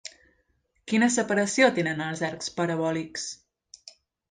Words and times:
Quina 0.91 1.09
separació 1.15 1.69
tenen 1.77 2.03
els 2.07 2.25
arcs 2.31 2.51
parabòlics? 2.59 3.31